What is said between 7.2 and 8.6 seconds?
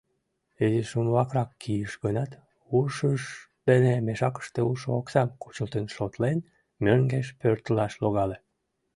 пӧртылаш логале.